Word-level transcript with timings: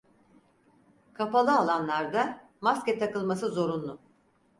Kapalı 1.13 1.51
alanlarda 1.57 2.47
maske 2.61 2.97
takılması 2.99 3.49
zorunlu. 3.51 3.99